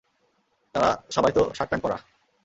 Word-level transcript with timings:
তারা 0.75 0.89
সবাই 1.11 1.31
তো 1.37 1.41
শার্ট-প্যান্ট 1.57 1.83
পরা। 1.85 1.97